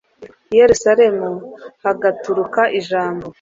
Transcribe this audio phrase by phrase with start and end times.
[0.53, 1.29] i yerusalemu
[1.83, 3.25] hagaturuka ijambo